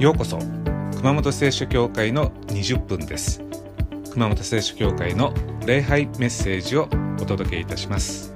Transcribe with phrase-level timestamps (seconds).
[0.00, 0.38] ようこそ
[0.96, 3.42] 熊本聖書教会の20分です。
[4.12, 5.34] 熊本聖書教会の
[5.66, 6.88] 礼拝メッセージを
[7.20, 8.32] お届けいたします。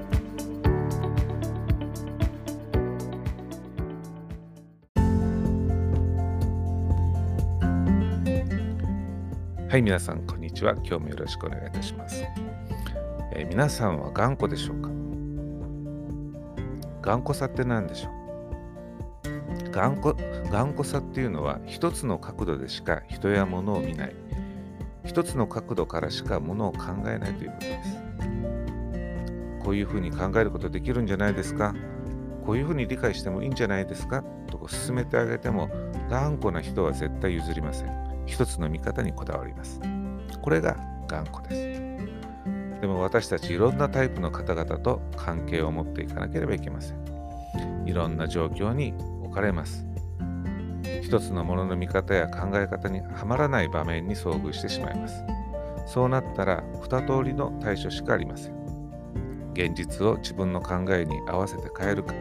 [9.70, 10.74] はい皆さんこんにちは。
[10.74, 12.24] 今日もよろしくお願いいたします、
[13.32, 14.90] えー、皆さんは頑固でしょうか？
[17.00, 19.70] 頑固さって何でしょう？
[19.70, 20.14] 頑固
[20.54, 24.14] 頑固さっていうのは一つの角度でしか人や物を見ない。
[25.04, 29.64] 一つの角度からしか物を考えないということです。
[29.64, 31.74] こういうふうに考えることできるんじゃないですか。
[32.46, 34.22] こういうふうに理解してもいいんじゃないですか。
[34.48, 35.68] と進めてあげても
[36.08, 38.22] 頑固な人は絶対譲りません。
[38.24, 39.80] 一つの見方にこだわります。
[40.40, 40.76] これが
[41.08, 41.98] 頑固で
[42.76, 42.80] す。
[42.80, 47.82] でも私たちいろんなタイプの方々と関係を持っていかなければいけません。
[47.86, 49.84] いろんな状況に置かれます。
[51.14, 55.22] 一つのものの見方や考え方にはまらない場面に遭遇してしまいます。
[55.86, 59.52] そうなったら二通りの対処しかありません。
[59.52, 62.14] 現実を自分の考えに合わせて変えるか、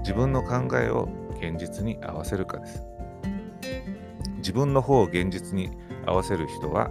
[0.00, 2.86] 自分の考えを現実に合わせるかです。
[4.36, 5.70] 自分の方を現実に
[6.04, 6.90] 合わせる人は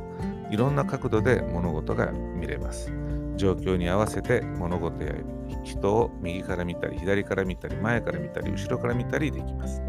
[0.49, 2.91] いろんな角度で物事が見れます。
[3.35, 5.13] 状況に合わせて物事や
[5.63, 9.82] 人を右から見たり左から見たり前から見たり後ろから見たりできます、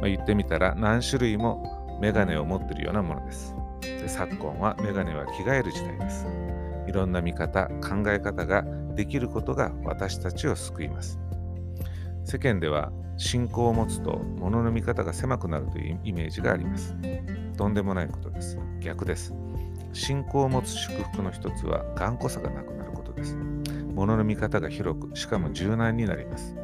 [0.00, 6.26] まあ、言ってみたら何種類もメガネを持っているようなものですで昨今はメガネは着替える時代です
[6.86, 11.18] いろんな見方考え方ができることが私たちを救います
[12.24, 16.94] 世間では信仰を持つと物の見方が狭くなるというイメージがあります
[17.56, 19.34] とんでもないことです逆です
[19.92, 23.36] 信仰を持つ祝福の一つは頑固さがなくなることです。
[23.94, 26.54] 物の見方が広く、しかも柔軟になります。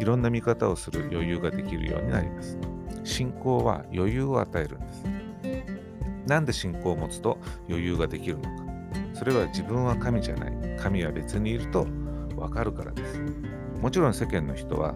[0.00, 2.58] いろんな見方をする余裕ができるようになります。
[3.04, 5.04] 信仰は余裕を与えるんです。
[6.26, 8.50] なんで信仰を持つと余裕ができるのか。
[9.14, 10.76] それは自分は神じゃない。
[10.78, 11.86] 神は別にいると
[12.36, 13.20] わかるからです。
[13.80, 14.94] もちろん世間の人は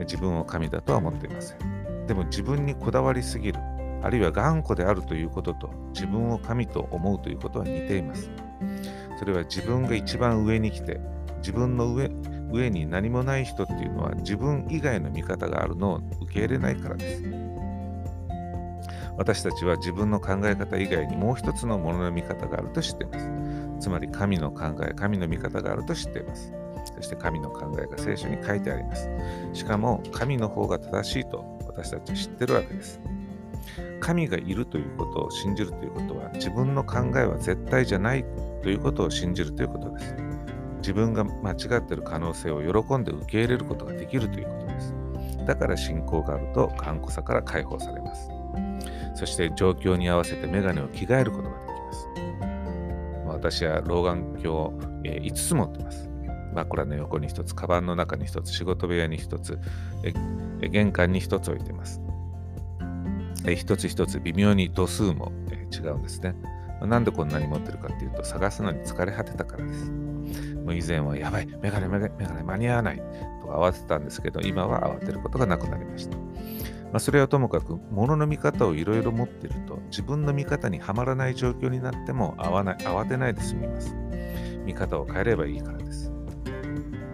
[0.00, 2.06] 自分を神だとは思っていません。
[2.06, 3.60] でも自分にこだわりすぎる
[4.02, 8.30] あるいは頑固であるということと自分を神と思うということは似ています。
[9.18, 11.00] それは自分が一番上に来て
[11.38, 12.10] 自分の上
[12.52, 17.22] 上に何もない人っていうのは自分以外の見方があるのを受け入れないからです。
[19.16, 23.30] 私たちは自分の考え方以外にもう一つのものの見方があると知っています。
[23.80, 26.52] つまり神の考え、神の見方があると知っています。
[26.96, 29.08] そして神の考えが聖書に書いてあります。
[29.52, 33.00] しかも神の方が正しいと私たちは知ってるわけです。
[34.00, 38.24] 神がいるということを信じるということは自分の考えは絶対じゃない
[38.62, 40.25] ということを信じるということです。
[40.86, 44.94] 自分が間違っている可能性を喜んで受け入れることができるということです。
[45.44, 48.30] だから信仰があると頑固さから解放されます。
[49.16, 52.08] そして状況に合わせてメガネを着替えることができます。
[53.26, 56.08] 私は老眼鏡を5つ持っています。
[56.54, 59.58] 枕の横に1つ、カバンの中に1つ、仕事部屋に1つ、
[60.70, 62.00] 玄関に1つ置いています。
[63.56, 65.32] 一つ一つ微妙に度数も
[65.72, 66.36] 違うんですね。
[66.82, 69.90] なんでこんなに持ってるかっていうと、探すのに疲れ果てたからです。
[69.90, 73.04] もう以前はやばい、メガネ、メガネ、間に合わないと
[73.48, 76.16] 慌てたんですけど、今は慌てることがなくなりました。
[76.16, 76.24] ま
[76.94, 83.94] あ、それはともかく、物の見方をいろいろ持っていると、自分の見方にはまらない状況になっても慌ない慌てないで済みます。
[84.64, 86.12] 見方を変えればいいからです。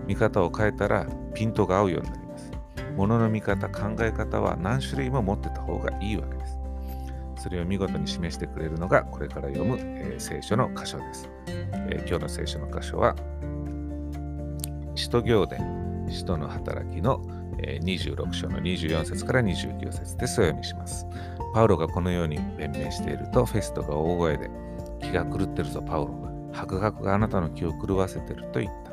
[0.07, 2.53] 見方を変えたら、ピントが合うようになります。
[2.97, 6.42] 物の見方、考え方は何種類も持ってた方がいいわけです。
[7.43, 13.17] それを見事に示してくれるのがこれから読む、えー、聖書の箇所です、えー、今日の聖書の箇所は、
[14.95, 17.21] 使徒行伝、使徒の働きの、
[17.59, 20.41] え、26章の24節から29節です。
[20.41, 21.05] お読みします。
[21.53, 24.49] パウロがこのように弁明していると、フェストが大声で、
[25.01, 26.51] 気が狂ってるぞ、パウロ。
[26.53, 28.93] 白学があなたの気を狂わせてると言った。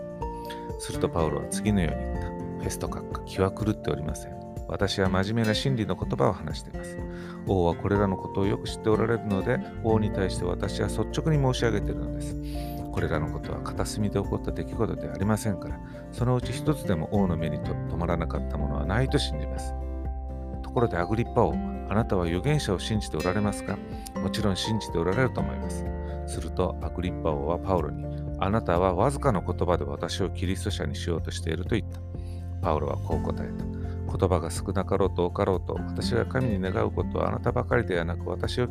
[0.80, 2.28] するとパウロは次のように言った。
[2.30, 4.39] フェスト閣下、気は狂っておりません。
[4.70, 6.98] 私は真面目な真理の言葉を話しています。
[7.48, 12.36] 王はこれらのことをよく知っておられるので、王に対して私は率直に申し上げているのです。
[12.92, 15.80] これらのことは片隅で起こった出来事ではありませんから、
[16.12, 19.74] そのうち一つでも王の目にと止まらなかったものはないと信じます。
[20.64, 21.54] ところでアグリッパ王、
[21.90, 23.78] あなたは預言者を信じておられますか？
[24.16, 25.86] もちろん信じておられると思います。
[26.28, 28.06] するとアグリッパ王はパウロに、
[28.40, 32.00] あなたはわずかの言葉で私をキリスト者にしようとしていると言った。
[32.62, 33.79] パウロはこう答えた。
[34.10, 38.68] 言葉が少なかろうと多かろうと、私が神に願うことはあなたばかりではなく、私を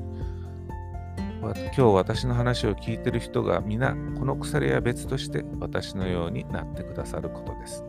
[1.40, 7.84] 今日私の話を聞いている人が皆この鎖は別として私のようになってくださることです。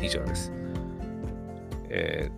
[0.00, 0.52] 以上です。
[1.88, 2.30] え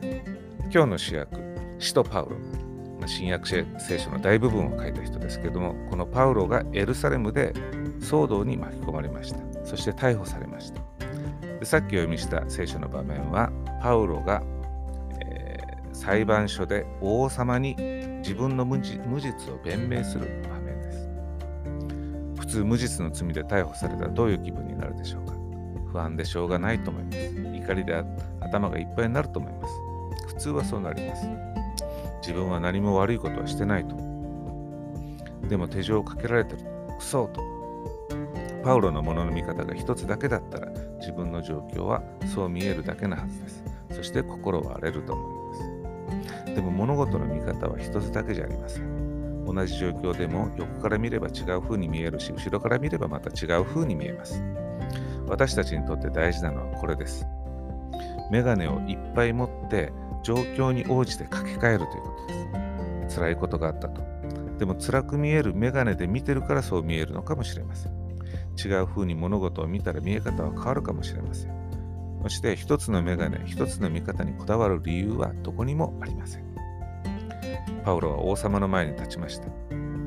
[0.00, 1.40] ー、今日の主役、
[1.78, 2.36] 使徒パウロ。
[3.06, 3.66] 新約聖
[3.98, 7.52] 書の大部分を書いた人ですけども、このパウロがエルサレムで
[8.00, 9.40] 騒動に巻き込まれました。
[9.64, 10.91] そして逮捕されました。
[11.62, 13.48] でさっき読みした聖書の場面は、
[13.80, 14.42] パウロが、
[15.20, 17.76] えー、裁判所で王様に
[18.18, 21.08] 自分の無実を弁明する場面です。
[22.40, 25.34] 普通、無実の罪で逮捕されたらどういう気分になるでしょうか？
[25.92, 27.18] 不安でしょうがないと思います。
[27.64, 28.04] 怒りで
[28.40, 29.74] 頭がいっぱいになると思います。
[30.34, 31.28] 普通はそうなります。
[32.22, 33.94] 自分は何も悪いことはしてないと。
[35.48, 36.64] でも手錠をかけられてる。
[36.98, 37.40] クソと。
[38.64, 40.71] パウロのものの見方が一つだけだったら
[41.02, 42.02] 自分の状況は
[42.32, 43.64] そう見えるだけなはずです。
[43.90, 46.54] そして心は荒れると思います。
[46.54, 49.44] でも物事の見方は一つだけじゃありません。
[49.44, 54.42] 同じ状況でも横から見れば違う風に見えるし、後ろから見ればまた違う風に見えます。
[55.26, 57.26] 私たちにとって大事なのはこれです。
[58.30, 63.16] メガネをいっぱい持って状況に応じて書き換えるということです。
[63.16, 64.00] 辛いことがあったと。
[64.58, 68.01] でも辛く見えるメガネで見てるからそう見えるのかもしれません。
[68.62, 71.62] 違う風に物事を見たら見え方は変わるかもしれません。
[72.22, 76.44] そして一つのメガネ、一つの見方にこだわる理由はどこにもありません。
[77.84, 79.48] パウロは王様の前に立ちました。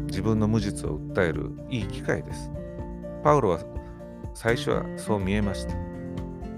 [0.08, 2.50] 自分の無実を訴えるいい機会です。
[3.24, 3.60] パウロは
[4.34, 5.76] 最初はそう見えました。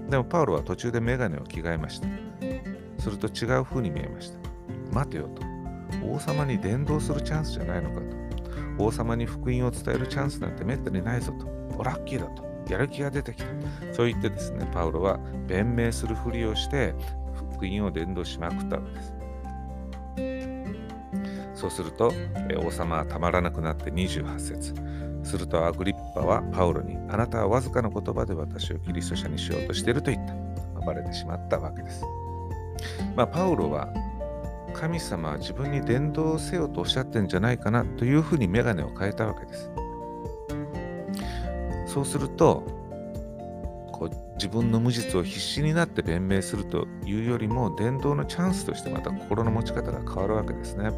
[0.08, 2.08] でもパウロは途中でメガネを着替えました。
[2.98, 4.38] すると違う風に見えました。
[4.92, 5.42] 待てよと。
[6.06, 8.84] 王様に伝道するチャンスじゃないのかと。
[8.84, 11.57] 王様に福音を伝えるチャンスなんてめったにないぞと。
[11.78, 12.46] おラッキーだと。
[12.68, 13.46] やる気が出てきた。
[13.94, 16.94] そう言ってですね、パウロは弁明するふりをして
[17.56, 19.14] 福音を伝道しまくったわけです。
[21.54, 22.12] そうすると、
[22.62, 24.74] 王様はたまらなくなって28節
[25.24, 30.34] するとアグリッパはパウロに、あなたはわずかな言葉で私をキリスト者にしようとしていると言った。
[30.80, 32.04] 暴れてしまったわけです。
[33.16, 33.88] まあ、パウロは
[34.74, 39.70] 神様は自分に伝道せよとおっしゃってんじゃないかなというふうに眼鏡を変えたわけです。
[41.88, 42.62] そうすると
[43.92, 50.92] こう自分の無実を必死になって弁明するというよりも伝道のチャンスとしてまた心の持ち方が変わるわけですね。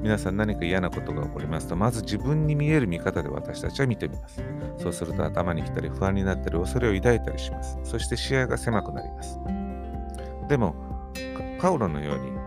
[0.00, 4.40] 皆さん何か嫌なことが起こりますとまず自分に見える見方で私たちは見てみます。
[4.76, 7.78] そうすると頭に来たり不安になったり恐れを抱いたりします。
[7.82, 9.40] そして視野が狭くなります。
[10.48, 10.76] でも
[11.58, 12.37] パウロのように、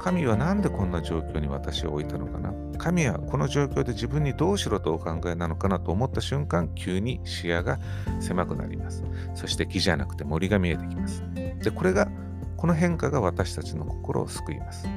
[0.00, 2.52] 神は何でこんな状況に私を置いたのかな？
[2.78, 7.78] 神はこの状況で自分にどうしろとお考えなのかなと思った瞬間、急に視野が
[8.20, 9.02] 狭くなります。
[9.34, 11.24] そして木じゃなくて森が見えてきます。
[11.34, 12.08] で、これが、
[12.56, 14.88] この変化が私たちの心を救います。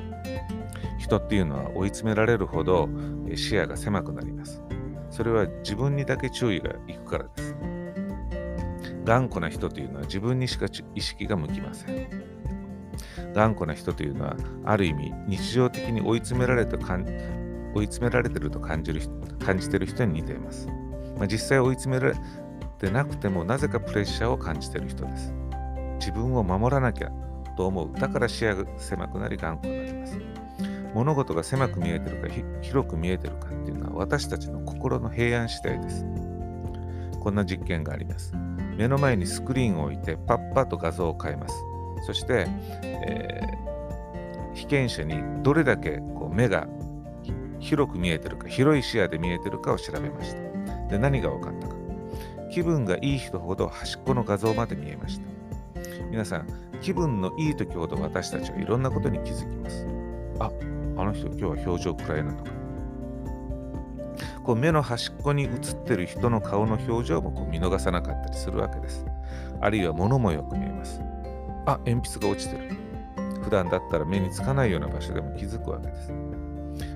[1.00, 2.88] 人っていうのは追い詰められるほど
[3.36, 4.62] 視野が狭くなります。
[5.10, 7.56] それは自分にだけ注意がいくからです。
[9.04, 12.31] 頑固な人というのは自分にしか意識が向きません。
[13.34, 16.78] 頑固な人というのは、ある意味、日常的に追い詰められて
[17.74, 19.02] 追い詰められてると感じる
[19.46, 20.68] 感じてる人に似ています。
[21.18, 22.16] まあ、実際追い詰められ
[22.80, 25.34] てなくても、なぜかプレッシャーを感じてる人です。
[26.00, 27.12] 自分を守らなきゃ
[27.56, 27.92] と思う。
[27.94, 30.20] だから視野が狭くなり頑固になります。
[30.94, 32.28] 物事が狭く見えてるか
[32.62, 36.06] 広く見えてるかっていうのは私たちの心の平安次第です。
[37.20, 38.34] こんな実験があります。
[38.78, 41.71] 目の前にスクリーンを置いてパッパと画像を変えます。
[42.02, 42.48] そして、
[42.84, 46.68] えー、被験者にどれだけこう目が
[47.60, 50.88] 広く見えてるか、広い視野で見えてるかを調べました。
[50.90, 51.76] で、何が分かったか。
[52.52, 55.26] 気分がいい人ほど端っこの画像まで見えました。
[56.10, 56.48] 皆さん、
[56.82, 59.86] 気分のいい時ほど私たちはいろんなことに気づきます。
[60.40, 60.52] あ、
[60.98, 62.52] あの人今日は表情暗いなとか。
[64.44, 65.50] こう目の端っこに映っ
[65.86, 69.06] てる人の顔の表情もこう見逃さなかったりするわけです。
[69.62, 71.00] あるいは物もよく見えます。
[71.66, 72.70] あ、鉛筆が落ちてる。
[73.44, 76.12] 普段だったら目につかないような場所でも気づくわけです。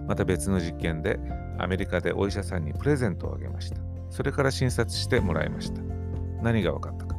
[0.08, 1.20] また別の実験で、
[1.58, 3.78] アメリカでお医者さんにプレゼントをあげました。
[4.10, 5.82] それから診察してもらいました。
[6.42, 7.16] 何が分かったか。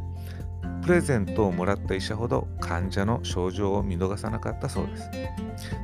[0.83, 5.11] プレゼントをもらった医者ほど患者の症状を見逃さなかったそうです。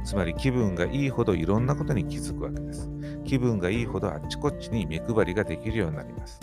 [0.05, 2.89] つまり気分がいいほどいろんなことに気づくわけです。
[3.25, 6.39] 気分がいいほどあっちこっちに目配りができるようになります。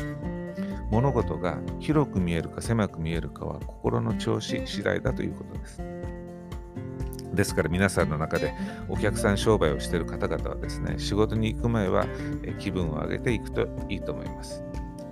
[0.89, 5.81] 物事が広く見えるか狭く見えるかは心の調子次第だということです。
[7.33, 8.53] ですから皆さんの中で
[8.89, 12.05] お客さん商売をしている方々はですね、仕事に行く前は
[12.57, 14.63] 気分を上げていくといいと思います。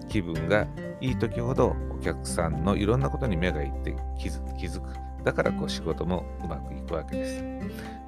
[0.10, 0.68] 気分が
[1.00, 4.90] いい時ほどお客さんのいろんなことに目がいって気づく。
[5.24, 7.44] だからこう仕事もうまくいくわけです。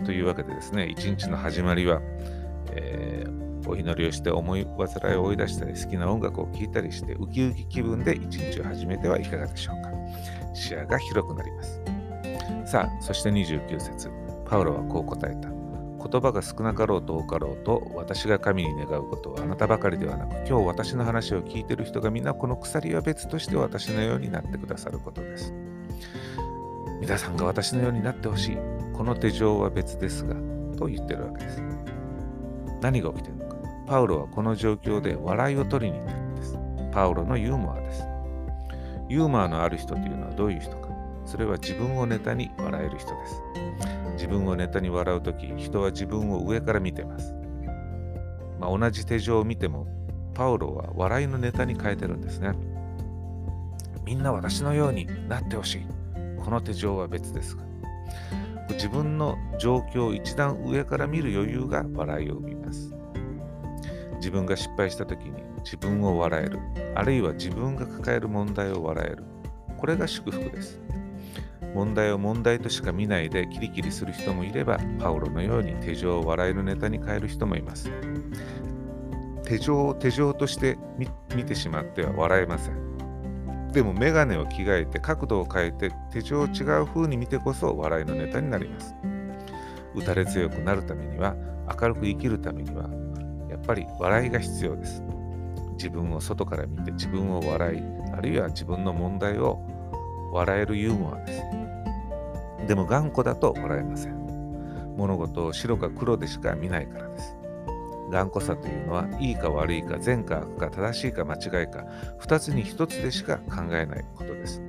[0.06, 2.02] というわけでですね、一日の始まりは、
[2.72, 9.90] えーお祈りをして思い煩いを追い出したり好きな音楽を聴いたりしてウキウキ気分で一日を始めてはいかがでしょうか
[10.54, 11.82] 視野が広くなります
[12.66, 14.10] さあそして29節
[14.46, 15.50] パウロはこう答えた。
[15.50, 25.54] 言葉が少なかろうと多かろうと私が神に願うことはあなたばかりではなく今日私の話を聞いている人がみんなこの鎖は別として私のようになってくださることです。
[27.02, 28.58] 皆さんが私のようになってほしい。
[28.94, 30.36] この手錠は別ですが、
[30.78, 31.62] と言ってるわけです。
[32.82, 33.38] 何が起きてるの？
[33.89, 36.60] パウロはこの状況で笑いを取りに行ったんです。
[36.91, 38.03] パウロのユーモアです。
[39.10, 40.89] ユーモアのある人というのはどういう人か。
[41.25, 43.41] それは自分をネタに笑える人です。
[44.13, 47.34] 自分をネタに笑うとき、人は自分を上から見てます。
[48.60, 49.88] まあ、同じ手錠を見ても、
[50.36, 52.53] パウロは笑いのネタに変えてるんですね。
[54.05, 55.81] みんな私のようになってほしい。
[56.38, 57.63] この手錠は別ですが。
[58.69, 62.93] 自分の状況を一段上から見る余裕が笑いを生みます。
[64.20, 66.60] 自分が失敗した時に自分を笑える。
[66.96, 69.24] あるいは自分が抱える問題を笑える。
[69.78, 70.80] これが祝福です。
[71.74, 77.92] 問題を問題としか見ないでキリキリする人もいれば、パウロのように手錠を笑えるネタに変える人もいます。
[79.44, 80.78] 手錠を手錠として
[81.36, 82.90] 見てしまっては笑えません。
[83.72, 88.96] でもメガネを着替えて角度を変えて手錠を違う風に見てこそ笑いのネタになります。
[89.96, 91.36] 打たれ強くなるためには、
[91.80, 92.90] 明るく生きるためには、
[93.60, 95.04] っぱり笑いが必要です。
[95.74, 99.60] 自分を外から見て自分を笑い、あるいは自分の問題を
[100.34, 102.68] 笑えるユーモアです。
[102.68, 104.20] でも頑固だと笑えません。
[104.98, 107.36] 物事を白か黒でしか見ないからです。
[108.12, 111.86] 頑固さというのはいいか悪いか善か悪か正しいか間違いか
[112.22, 114.62] 2つに1つでしか考えないことです。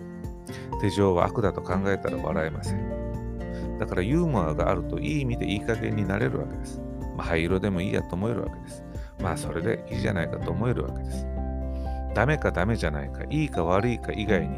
[0.81, 3.79] 手錠は悪だと考えたら笑えません。
[3.79, 6.81] だからユーモアがあるといい意味でいい加減になれるわけです。
[7.21, 8.83] まあ、灰色でもいいやと思えるわけです。
[9.21, 11.27] まあそれでいいじゃないかと思えるわけです。
[12.15, 14.57] ダメかダメじゃないか、いいか悪いか以外に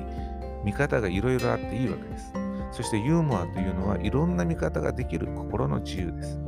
[0.64, 2.32] 見方がいろいろあっていいわけです。
[2.70, 6.38] そしてユーモアというのはいろんな見方ができる心の自由です。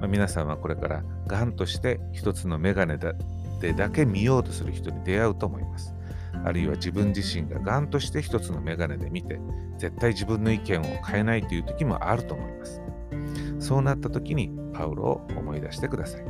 [0.00, 5.94] まあ、皆さんはこれからがんとして一つのメガネでだけ見ようとする人に出会うと思います。
[6.44, 9.40] あるいは自分自身ががんとして一つのメガネで見て
[9.78, 12.82] 絶対自分の意見を変えないという時もあると思います。
[13.70, 16.24] そうなった時にパウロを思い出してください。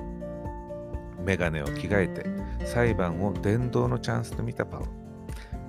[1.24, 2.26] メガネを着替えて
[2.66, 4.86] 裁判を伝道のチャンスと見たパウロ。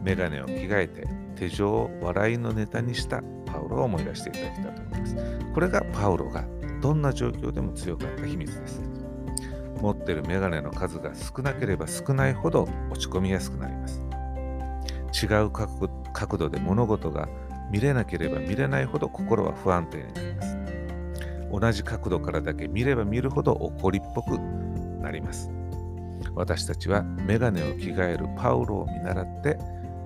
[0.04, 5.16] メガネを着替えて手錠を笑いのネタにしたパウロを思い出していただきたいと思います。
[5.54, 6.44] これがパウロが
[6.82, 8.82] どんな状況でも強かった秘密です。
[9.80, 14.02] 持ってるメガネの数が少なければ少ないほど落ち込みやすくなります。
[15.24, 17.30] 違う角度で物事が
[17.72, 20.41] 見れなければ見れないほど心は不安定になります。
[21.52, 24.40] 同じ角度からだけ見れば見るほど怒りっぽく
[25.02, 25.52] なります。
[26.36, 29.58] 私たちはメガネを着替えるパウロを見習って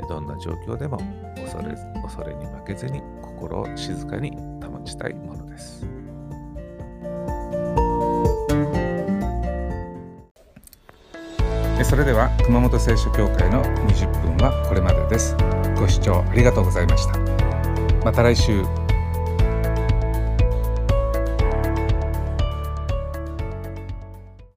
[0.10, 0.98] どんな状況でも
[1.36, 4.32] 恐れ恐れに負けずに心を静かに
[4.64, 5.88] 保ちたいものです。
[11.84, 15.36] それでは熊本聖書協会の20分はこれまでです。
[15.78, 17.20] ご視聴ありがとうございました。
[18.04, 18.64] また来週